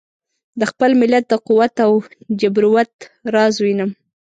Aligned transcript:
د 0.59 0.61
خپل 0.71 0.91
ملت 1.01 1.23
د 1.29 1.33
قوت 1.47 1.73
او 1.85 1.93
جبروت 2.39 2.93
راز 3.33 3.55
وینم. 3.63 3.89